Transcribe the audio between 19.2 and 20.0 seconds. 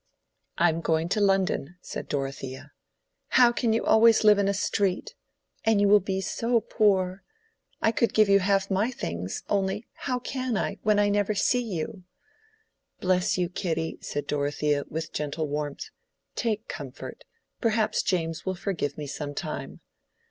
time."